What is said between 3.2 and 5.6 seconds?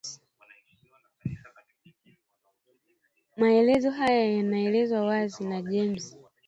Maelezo haya yanaelezwa waziwazi